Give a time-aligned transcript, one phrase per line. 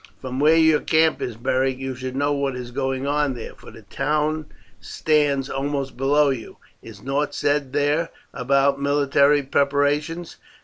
[0.19, 3.69] From where your camp is, Beric, you should know what is going on there, for
[3.69, 4.47] the town
[4.79, 6.57] stands almost below you.
[6.81, 10.37] Is nought said there about military preparations?"